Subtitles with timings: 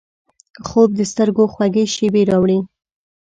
[0.67, 2.59] خوب د سترګو خوږې شیبې راوړي